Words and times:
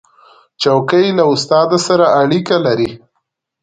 چوکۍ 0.61 1.07
له 1.17 1.23
استاد 1.33 1.69
سره 1.87 2.05
اړیکه 2.21 2.57
لري. 2.65 2.91